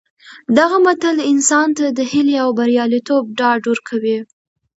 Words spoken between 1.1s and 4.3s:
انسان ته د هیلې او بریالیتوب ډاډ ورکوي